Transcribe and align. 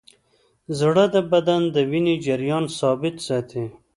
زړه 0.79 1.05
د 1.15 1.17
بدن 1.31 1.61
د 1.75 1.77
وینې 1.89 2.15
جریان 2.25 2.65
ثابت 2.79 3.15
ساتي. 3.27 3.65